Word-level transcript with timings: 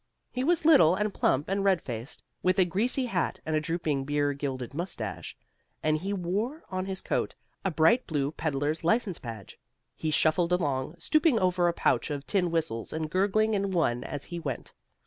He 0.31 0.43
was 0.43 0.65
little 0.65 0.95
and 0.95 1.13
plump 1.13 1.47
and 1.47 1.63
red 1.63 1.79
faced, 1.79 2.23
with 2.41 2.57
a 2.57 2.65
greasy 2.65 3.05
hat 3.05 3.39
and 3.45 3.55
a 3.55 3.61
drooping 3.61 4.03
beer 4.03 4.33
gilded 4.33 4.73
moustache, 4.73 5.37
and 5.83 5.95
he 5.95 6.11
wore 6.11 6.63
on 6.71 6.87
his 6.87 7.01
coat 7.01 7.35
a 7.63 7.69
bright 7.69 8.07
blue 8.07 8.31
peddler's 8.31 8.83
license 8.83 9.19
badge. 9.19 9.59
He 9.95 10.09
shuffled 10.09 10.51
along, 10.53 10.95
stooping 10.97 11.37
over 11.37 11.67
a 11.67 11.73
pouch 11.73 12.09
of 12.09 12.25
tin 12.25 12.49
whistles 12.49 12.91
and 12.93 13.11
gurgling 13.11 13.53
in 13.53 13.69
one 13.69 14.03
as 14.03 14.23
he 14.23 14.39
went. 14.39 14.73